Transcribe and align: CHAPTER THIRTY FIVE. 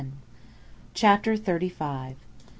CHAPTER 0.95 1.37
THIRTY 1.37 1.69
FIVE. 1.69 2.15